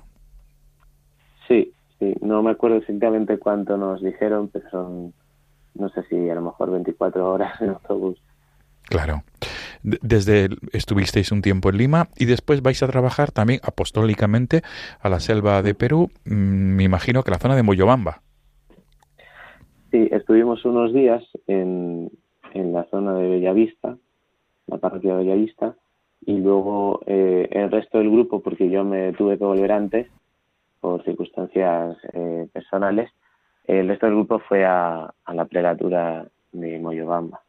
[1.47, 5.13] Sí, sí, no me acuerdo exactamente cuánto nos dijeron, pero son,
[5.75, 8.17] no sé si a lo mejor 24 horas en autobús.
[8.91, 9.23] Claro.
[9.83, 14.61] De- Desde estuvisteis un tiempo en Lima y después vais a trabajar también apostólicamente
[14.99, 18.21] a la selva de Perú, mm, me imagino que la zona de Moyobamba.
[19.91, 22.09] Sí, estuvimos unos días en,
[22.53, 23.97] en la zona de Bellavista,
[24.67, 25.75] la parroquia de Bellavista,
[26.25, 30.07] y luego eh, el resto del grupo, porque yo me tuve que volver antes
[30.79, 33.09] por circunstancias eh, personales,
[33.67, 37.41] el resto del grupo fue a, a la prelatura de Moyobamba.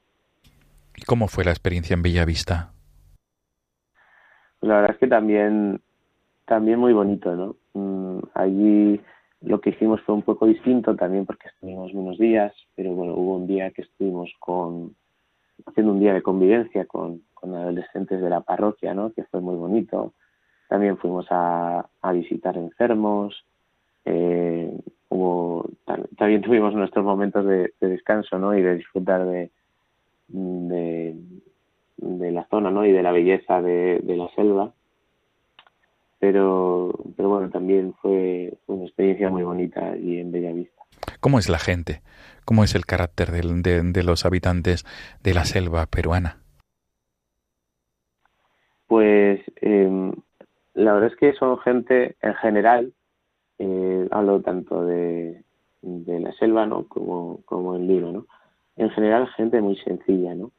[0.96, 2.72] ¿Y cómo fue la experiencia en Bellavista?
[4.60, 5.80] La verdad es que también,
[6.46, 7.56] también muy bonito, ¿no?
[7.74, 9.00] Mm, allí
[9.42, 13.36] lo que hicimos fue un poco distinto también porque estuvimos unos días, pero bueno, hubo
[13.36, 14.94] un día que estuvimos con
[15.66, 19.12] haciendo un día de convivencia con, con adolescentes de la parroquia, ¿no?
[19.12, 20.14] Que fue muy bonito.
[20.68, 23.44] También fuimos a, a visitar enfermos.
[24.04, 24.76] eh,
[25.10, 28.56] hubo, tam- también tuvimos nuestros momentos de, de descanso, ¿no?
[28.56, 29.50] Y de disfrutar de,
[30.32, 31.14] de,
[31.96, 32.84] de la zona, ¿no?
[32.84, 34.72] Y de la belleza de, de la selva.
[36.18, 40.82] Pero, pero bueno, también fue, una experiencia muy bonita allí en Bellavista.
[41.20, 42.02] ¿Cómo es la gente?
[42.44, 44.84] ¿Cómo es el carácter de, de los habitantes
[45.22, 46.38] de la selva peruana?
[48.86, 50.12] Pues eh,
[50.74, 52.92] la verdad es que son gente en general,
[53.58, 55.42] eh, hablo tanto de,
[55.82, 56.86] de la selva ¿no?
[56.88, 58.26] como, como en Lima, ¿no?
[58.76, 60.50] En general gente muy sencilla, ¿no?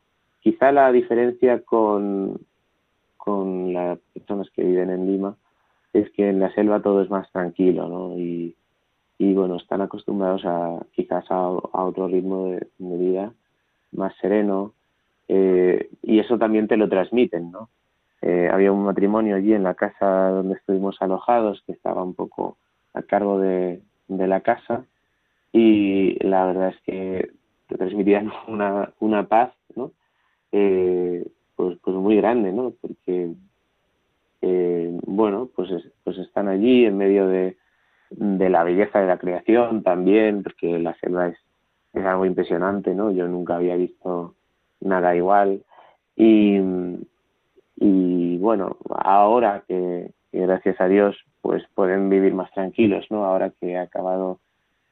[0.41, 2.39] Quizá la diferencia con,
[3.17, 5.35] con las personas que viven en Lima
[5.93, 8.17] es que en la selva todo es más tranquilo, ¿no?
[8.17, 8.55] Y,
[9.17, 13.31] y bueno, están acostumbrados a quizás a, a otro ritmo de, vida
[13.91, 14.73] más sereno
[15.27, 17.69] eh, y eso también te lo transmiten, ¿no?
[18.21, 22.57] Eh, había un matrimonio allí en la casa donde estuvimos alojados que estaba un poco
[22.93, 24.85] a cargo de, de la casa
[25.51, 27.31] y la verdad es que
[27.67, 29.91] te transmitían una, una paz, ¿no?
[30.51, 32.73] Eh, pues, pues muy grande, ¿no?
[32.81, 33.33] Porque,
[34.41, 37.57] eh, bueno, pues, es- pues están allí en medio de,
[38.11, 41.37] de la belleza de la creación también, porque la selva es,
[41.93, 43.11] es algo impresionante, ¿no?
[43.11, 44.35] Yo nunca había visto
[44.81, 45.63] nada igual
[46.15, 46.59] y,
[47.75, 53.25] y bueno, ahora que, que gracias a Dios pues pueden vivir más tranquilos, ¿no?
[53.25, 54.39] Ahora que ha acabado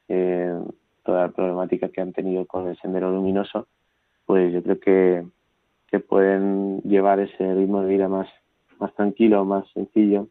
[0.08, 0.54] eh,
[1.04, 3.66] toda la problemática que han tenido con el sendero luminoso,
[4.26, 5.24] pues yo creo que,
[5.88, 8.28] que pueden llevar ese ritmo de vida más,
[8.78, 10.28] más tranquilo, más sencillo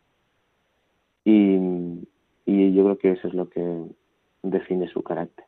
[1.23, 1.57] y,
[2.45, 3.83] y yo creo que eso es lo que
[4.43, 5.45] define su carácter.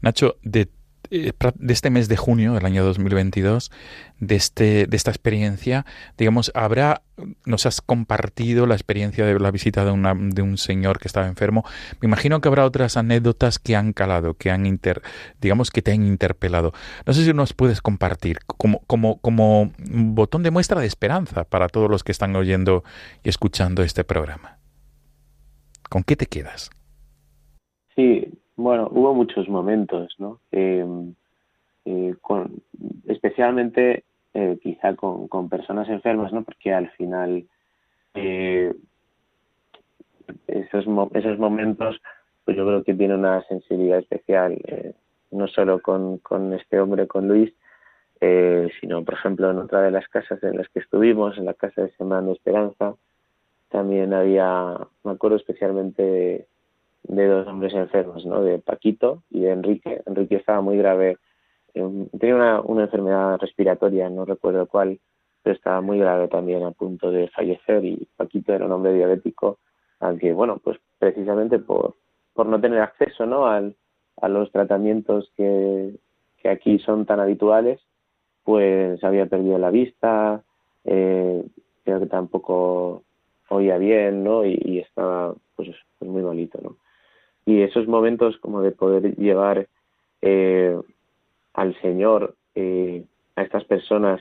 [0.00, 0.68] Nacho, de,
[1.10, 3.70] eh, de este mes de junio del año 2022,
[4.20, 5.84] de, este, de esta experiencia,
[6.16, 7.02] digamos, habrá,
[7.44, 11.26] nos has compartido la experiencia de la visita de, una, de un señor que estaba
[11.26, 11.64] enfermo.
[12.00, 15.02] Me imagino que habrá otras anécdotas que han calado, que han inter,
[15.40, 16.72] digamos, que te han interpelado.
[17.06, 21.68] No sé si nos puedes compartir como, como, como botón de muestra de esperanza para
[21.68, 22.84] todos los que están oyendo
[23.24, 24.58] y escuchando este programa.
[25.88, 26.70] ¿Con qué te quedas?
[27.96, 28.28] Sí,
[28.60, 30.40] bueno, hubo muchos momentos, ¿no?
[30.52, 30.84] Eh,
[31.84, 32.62] eh, con,
[33.06, 36.44] especialmente eh, quizá con, personas enfermas, ¿no?
[36.44, 37.44] Porque al final
[38.14, 38.72] eh,
[40.46, 40.84] esos,
[41.14, 42.00] esos momentos,
[42.44, 44.94] pues yo creo que tiene una sensibilidad especial, eh,
[45.32, 46.20] no solo con,
[46.52, 47.52] este hombre, con Luis,
[48.80, 51.82] sino, por ejemplo, en otra de las casas en las que estuvimos, en la casa
[51.82, 52.94] de Semana Esperanza,
[53.70, 56.46] también había, me acuerdo especialmente
[57.10, 58.42] de, dos hombres enfermos, ¿no?
[58.42, 60.02] De Paquito y de Enrique.
[60.06, 61.18] Enrique estaba muy grave,
[61.74, 65.00] eh, tenía una, una enfermedad respiratoria, no recuerdo cuál,
[65.42, 69.58] pero estaba muy grave también a punto de fallecer y Paquito era un hombre diabético
[70.00, 71.94] al que, bueno, pues precisamente por,
[72.34, 73.46] por no tener acceso, ¿no?
[73.46, 73.76] Al,
[74.20, 75.94] a los tratamientos que,
[76.38, 77.80] que aquí son tan habituales,
[78.44, 80.42] pues había perdido la vista,
[80.84, 81.44] eh,
[81.84, 83.02] creo que tampoco
[83.48, 84.44] oía bien, ¿no?
[84.44, 86.76] Y, y estaba pues, pues muy malito, ¿no?
[87.50, 89.66] Y esos momentos como de poder llevar
[90.22, 90.80] eh,
[91.52, 93.02] al Señor eh,
[93.34, 94.20] a estas personas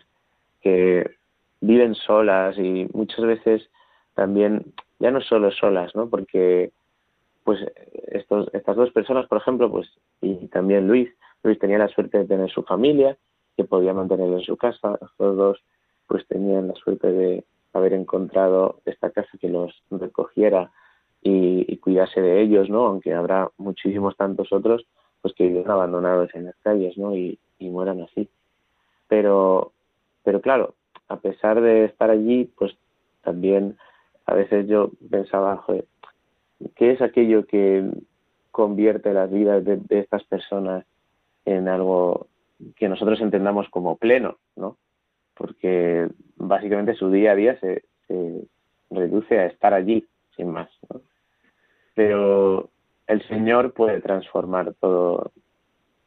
[0.62, 1.12] que
[1.62, 3.70] viven solas y muchas veces
[4.16, 6.10] también, ya no solo solas, ¿no?
[6.10, 6.72] Porque
[7.44, 7.60] pues
[8.08, 9.88] estos, estas dos personas, por ejemplo, pues
[10.22, 11.10] y también Luis,
[11.44, 13.16] Luis tenía la suerte de tener su familia,
[13.56, 15.64] que podía mantener en su casa, estos dos
[16.08, 20.72] pues tenían la suerte de haber encontrado esta casa que los recogiera
[21.22, 22.86] y, cuidarse de ellos, ¿no?
[22.86, 24.86] Aunque habrá muchísimos tantos otros
[25.22, 27.16] pues que viven abandonados en las calles, ¿no?
[27.16, 28.30] Y, y mueran así.
[29.08, 29.72] Pero,
[30.24, 30.76] pero claro,
[31.08, 32.78] a pesar de estar allí, pues
[33.24, 33.78] también
[34.26, 35.66] a veces yo pensaba,
[36.76, 37.90] ¿qué es aquello que
[38.52, 40.86] convierte las vidas de, de estas personas
[41.46, 42.28] en algo
[42.76, 44.78] que nosotros entendamos como pleno, ¿no?
[45.34, 48.44] Porque básicamente su día a día se, se
[48.90, 50.06] reduce a estar allí,
[50.36, 51.02] sin más, ¿no?
[52.00, 52.70] Pero
[53.08, 55.34] el Señor puede transformar todo,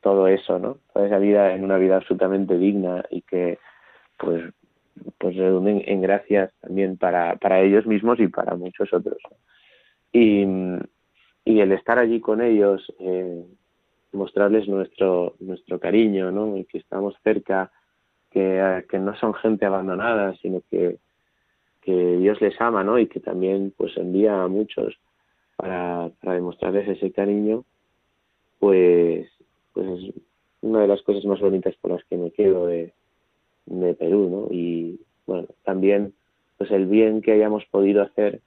[0.00, 0.78] todo eso, ¿no?
[0.94, 3.58] Toda esa vida en una vida absolutamente digna y que,
[4.16, 4.42] pues,
[5.18, 9.18] pues redunden en gracias también para, para ellos mismos y para muchos otros.
[10.14, 10.46] Y,
[11.44, 13.44] y el estar allí con ellos, eh,
[14.12, 16.56] mostrarles nuestro, nuestro cariño, ¿no?
[16.56, 17.70] Y que estamos cerca,
[18.30, 20.96] que, que no son gente abandonada, sino que,
[21.82, 22.98] que Dios les ama, ¿no?
[22.98, 24.98] Y que también pues envía a muchos
[25.56, 27.64] para, para demostrarles ese cariño,
[28.58, 29.28] pues,
[29.72, 30.14] pues es
[30.60, 32.92] una de las cosas más bonitas por las que me quedo de,
[33.66, 34.54] de Perú, ¿no?
[34.54, 36.14] Y bueno, también
[36.58, 38.40] pues el bien que hayamos podido hacer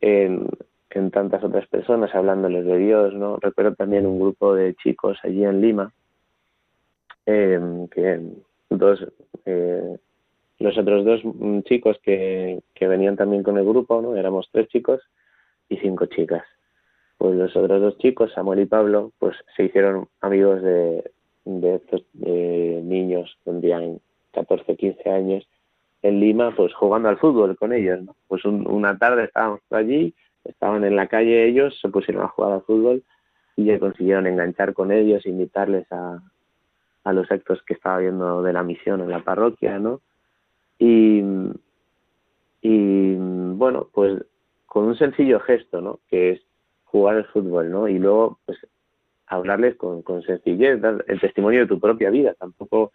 [0.00, 0.48] en,
[0.90, 3.38] en tantas otras personas, hablándoles de Dios, ¿no?
[3.38, 5.92] Recuerdo también un grupo de chicos allí en Lima,
[7.26, 8.20] eh, que
[8.70, 9.04] dos,
[9.46, 9.98] eh,
[10.60, 14.14] los otros dos mm, chicos que, que venían también con el grupo, ¿no?
[14.14, 15.00] Éramos tres chicos
[15.68, 16.44] y cinco chicas.
[17.18, 21.10] Pues los otros dos chicos, Samuel y Pablo, pues se hicieron amigos de,
[21.44, 24.00] de estos eh, niños, tendrían
[24.32, 25.48] 14, 15 años,
[26.02, 28.14] en Lima, pues jugando al fútbol con ellos, ¿no?
[28.28, 30.14] Pues un, una tarde estábamos allí,
[30.44, 33.02] estaban en la calle ellos, se pusieron a jugar al fútbol
[33.56, 36.20] y ya consiguieron enganchar con ellos, invitarles a,
[37.04, 40.00] a los actos que estaba viendo de la misión en la parroquia, ¿no?
[40.78, 41.22] Y,
[42.60, 44.22] y bueno, pues
[44.76, 46.00] con un sencillo gesto, ¿no?
[46.06, 46.42] Que es
[46.84, 47.88] jugar al fútbol, ¿no?
[47.88, 48.58] Y luego, pues,
[49.26, 52.34] hablarles con, sencillez, dar el testimonio de tu propia vida.
[52.34, 52.92] Tampoco,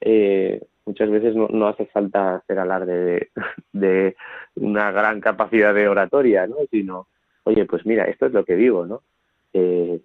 [0.00, 3.30] eh, muchas veces no, no hace falta hacer alarde
[3.72, 4.16] de,
[4.54, 6.56] una gran capacidad de oratoria, ¿no?
[6.70, 7.08] Sino,
[7.44, 9.02] oye, pues mira, esto es lo que vivo, ¿no?
[9.52, 10.00] Eh,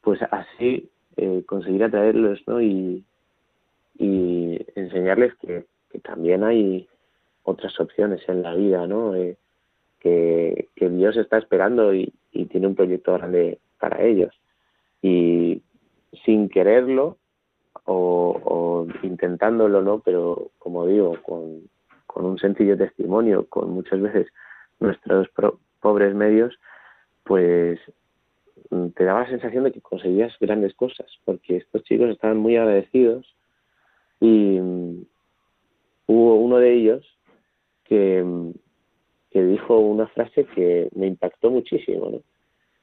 [0.00, 2.60] pues así eh, conseguir atraerlos, ¿no?
[2.60, 3.04] Y,
[4.00, 6.88] y enseñarles que, que también hay
[7.44, 9.14] otras opciones en la vida, ¿no?
[9.14, 9.36] Eh,
[10.04, 12.12] que, Dios está esperando y,
[12.50, 14.34] tiene un proyecto grande para ellos.
[15.02, 15.62] Y
[16.24, 17.16] sin quererlo
[17.84, 20.00] o, intentándolo, ¿no?
[20.00, 21.62] Pero como digo, con,
[22.06, 24.26] con un sencillo testimonio, con muchas veces
[24.78, 26.54] nuestros pro- pobres medios,
[27.24, 27.80] pues
[28.70, 32.56] mm, te daba la sensación de que conseguías grandes cosas, porque estos chicos estaban muy
[32.56, 33.34] agradecidos
[34.20, 35.06] y mm,
[36.08, 37.18] hubo uno de ellos
[37.84, 38.52] que, mm,
[39.34, 42.20] que dijo una frase que me impactó muchísimo, ¿no?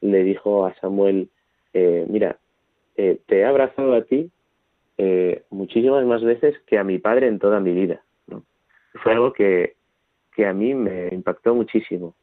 [0.01, 1.29] Le dijo a Samuel,
[1.73, 2.39] eh, mira,
[2.97, 4.29] eh, te he abrazado a ti
[4.97, 8.43] eh, muchísimas más veces que a mi padre en toda mi vida, ¿no?
[9.01, 9.75] Fue algo que,
[10.35, 12.15] que a mí me impactó muchísimo,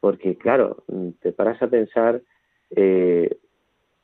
[0.00, 0.82] porque claro,
[1.20, 2.20] te paras a pensar
[2.74, 3.30] eh,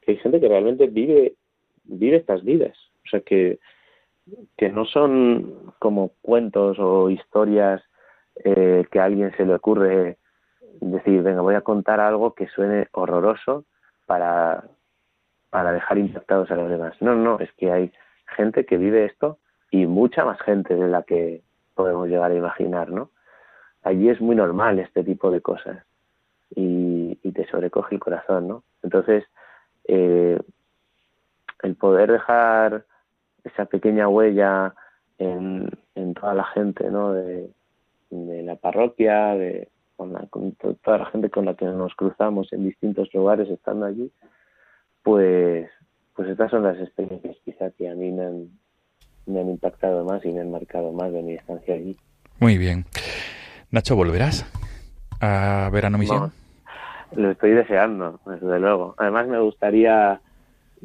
[0.00, 1.34] que hay gente que realmente vive
[1.82, 3.58] vive estas vidas, o sea que
[4.56, 7.82] que no son como cuentos o historias
[8.44, 10.18] eh, que a alguien se le ocurre
[10.80, 13.64] decir, venga, voy a contar algo que suene horroroso
[14.06, 14.64] para,
[15.50, 16.94] para dejar impactados a los demás.
[17.00, 17.92] No, no, es que hay
[18.36, 19.38] gente que vive esto
[19.70, 21.42] y mucha más gente de la que
[21.74, 23.10] podemos llegar a imaginar, ¿no?
[23.82, 25.84] Allí es muy normal este tipo de cosas
[26.54, 28.64] y, y te sobrecoge el corazón, ¿no?
[28.82, 29.24] Entonces,
[29.88, 30.38] eh,
[31.62, 32.84] el poder dejar
[33.44, 34.74] esa pequeña huella
[35.18, 37.12] en, en toda la gente, ¿no?
[37.12, 37.50] De,
[38.10, 41.94] de la parroquia, de con, la, con to- toda la gente con la que nos
[41.94, 44.10] cruzamos en distintos lugares estando allí,
[45.02, 45.68] pues,
[46.14, 48.48] pues estas son las experiencias quizá que a mí me han,
[49.26, 51.96] me han impactado más y me han marcado más de mi estancia allí.
[52.40, 52.84] Muy bien.
[53.70, 54.44] Nacho, ¿volverás
[55.20, 56.32] a Verano Misión?
[57.12, 58.94] No, lo estoy deseando, desde luego.
[58.98, 60.20] Además me gustaría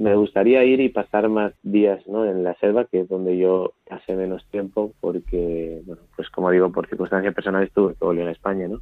[0.01, 2.25] me gustaría ir y pasar más días ¿no?
[2.25, 6.71] en la selva, que es donde yo pasé menos tiempo, porque, bueno, pues como digo,
[6.71, 8.81] por circunstancias personales tuve que volver a España, ¿no?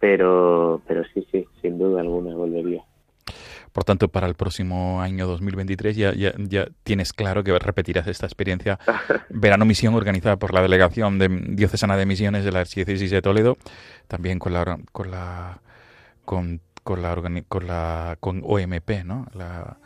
[0.00, 2.82] Pero, pero sí, sí, sin duda alguna volvería.
[3.72, 8.24] Por tanto, para el próximo año 2023 ya, ya, ya tienes claro que repetirás esta
[8.24, 8.78] experiencia
[9.28, 13.58] Verano Misión organizada por la Delegación de Diocesana de Misiones de la Archidiócesis de Toledo,
[14.08, 15.60] también con la con la
[16.24, 17.14] con, con la
[17.46, 19.26] con la con OMP, ¿no?
[19.34, 19.76] La,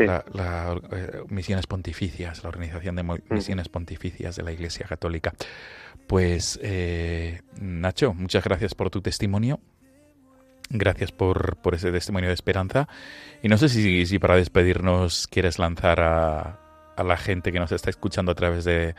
[0.00, 0.06] Sí.
[0.06, 5.34] la, la, eh, misiones pontificias, la organización de misiones pontificias de la Iglesia Católica.
[6.06, 9.60] Pues eh, Nacho, muchas gracias por tu testimonio
[10.72, 12.88] Gracias por, por ese testimonio de esperanza.
[13.42, 16.60] Y no sé si, si para despedirnos quieres lanzar a,
[16.96, 18.94] a la gente que nos está escuchando a través de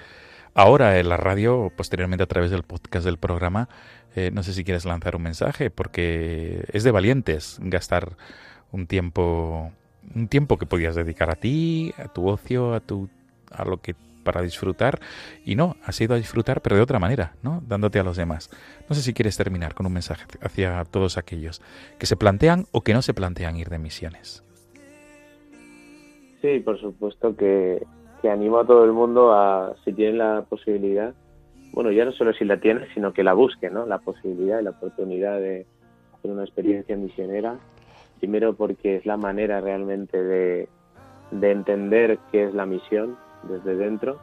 [0.54, 3.70] ahora en la radio o posteriormente a través del podcast del programa.
[4.16, 8.18] eh, no sé si quieres lanzar un mensaje porque es de valientes gastar
[8.72, 9.72] un tiempo
[10.16, 13.10] un tiempo que podías dedicar a ti, a tu ocio, a tu
[13.52, 15.00] a lo que para disfrutar
[15.46, 17.62] y no, has ido a disfrutar pero de otra manera, ¿no?
[17.68, 18.50] Dándote a los demás.
[18.88, 21.62] No sé si quieres terminar con un mensaje hacia todos aquellos
[22.00, 24.44] que se plantean o que no se plantean ir de misiones.
[26.42, 27.86] Sí, por supuesto que,
[28.24, 31.14] animo a todo el mundo a, si tienen la posibilidad,
[31.72, 33.86] bueno, ya no solo si la tienen, sino que la busquen, ¿no?
[33.86, 35.66] La posibilidad y la oportunidad de
[36.18, 37.58] hacer una experiencia misionera.
[38.22, 40.70] Primero porque es la manera realmente de,
[41.32, 43.18] de entender qué es la misión
[43.50, 44.20] desde dentro.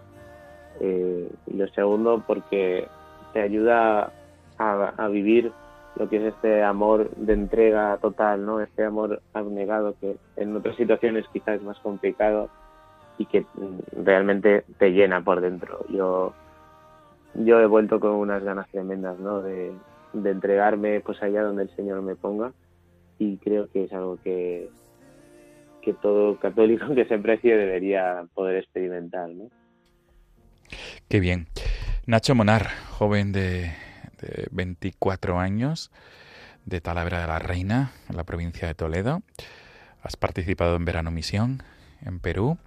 [0.78, 2.86] Eh, y lo segundo porque
[3.32, 4.12] te ayuda
[4.56, 5.50] a, a vivir
[5.96, 8.60] lo que es este amor de entrega total, ¿no?
[8.60, 12.48] Este amor abnegado que en otras situaciones quizás es más complicado
[13.18, 13.44] y que
[14.04, 15.84] realmente te llena por dentro.
[15.88, 16.34] Yo
[17.34, 19.42] yo he vuelto con unas ganas tremendas, ¿no?
[19.42, 19.72] De,
[20.12, 22.52] de entregarme pues allá donde el Señor me ponga
[23.18, 24.70] y creo que es algo que
[25.82, 29.48] que todo católico que se precie debería poder experimentar, ¿no?
[31.08, 31.46] Qué bien.
[32.06, 33.72] Nacho Monar, joven de,
[34.20, 35.90] de 24 años,
[36.66, 39.22] de Talavera de la Reina, en la provincia de Toledo.
[40.02, 41.62] Has participado en Verano Misión
[42.02, 42.58] en Perú,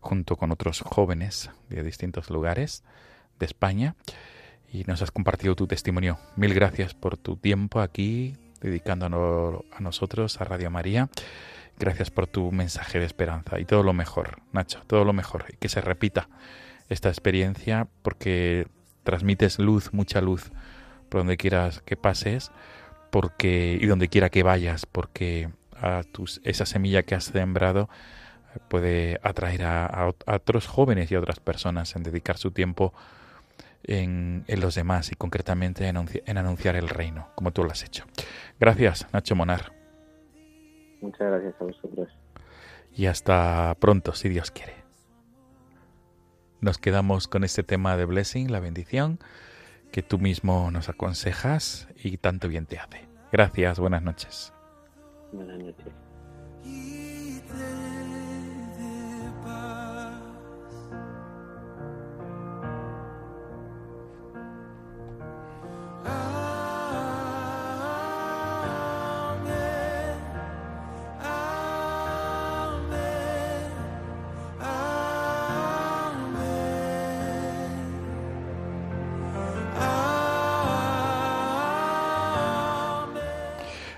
[0.00, 2.82] junto con otros jóvenes de distintos lugares
[3.38, 3.94] de España,
[4.72, 6.18] y nos has compartido tu testimonio.
[6.36, 11.08] Mil gracias por tu tiempo aquí, dedicándonos a nosotros, a Radio María.
[11.78, 15.46] Gracias por tu mensaje de esperanza y todo lo mejor, Nacho, todo lo mejor.
[15.52, 16.28] Y que se repita
[16.88, 18.66] esta experiencia porque
[19.02, 20.52] transmites luz, mucha luz,
[21.08, 22.52] por donde quieras que pases
[23.12, 27.90] porque y donde quiera que vayas, porque a tus, esa semilla que has sembrado
[28.68, 32.94] puede atraer a, a, a otros jóvenes y a otras personas en dedicar su tiempo
[33.84, 37.82] en, en los demás y concretamente en, en anunciar el reino, como tú lo has
[37.84, 38.04] hecho.
[38.60, 39.72] Gracias, Nacho Monar,
[41.00, 42.08] Muchas gracias a vosotros.
[42.94, 44.74] y hasta pronto, si Dios quiere.
[46.60, 49.18] Nos quedamos con este tema de blessing, la bendición,
[49.90, 53.08] que tú mismo nos aconsejas y tanto bien te hace.
[53.32, 54.52] Gracias, buenas noches.
[55.32, 57.11] Buenas noches.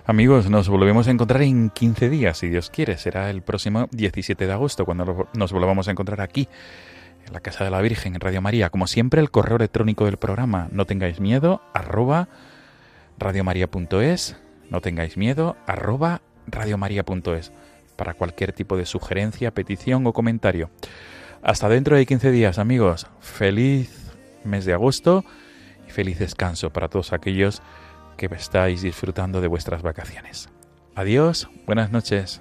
[0.06, 2.98] Amigos, nos volvemos a encontrar en 15 días, si Dios quiere.
[2.98, 6.46] Será el próximo 17 de agosto cuando nos volvamos a encontrar aquí,
[7.26, 8.68] en la Casa de la Virgen, en Radio María.
[8.68, 12.28] Como siempre, el correo electrónico del programa, no tengáis miedo, arroba
[13.18, 14.36] radiomaria.es,
[14.68, 17.52] no tengáis miedo, arroba radiomaria.es,
[17.96, 20.68] para cualquier tipo de sugerencia, petición o comentario.
[21.42, 23.06] Hasta dentro de 15 días, amigos.
[23.20, 24.12] Feliz
[24.44, 25.24] mes de agosto
[25.88, 27.62] y feliz descanso para todos aquellos
[28.16, 30.48] que estáis disfrutando de vuestras vacaciones.
[30.94, 32.40] Adiós, buenas noches.